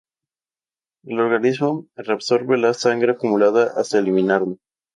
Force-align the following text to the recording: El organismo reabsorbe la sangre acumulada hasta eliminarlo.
El 1.05 1.19
organismo 1.19 1.85
reabsorbe 1.95 2.57
la 2.57 2.73
sangre 2.73 3.11
acumulada 3.11 3.71
hasta 3.77 3.99
eliminarlo. 3.99 4.57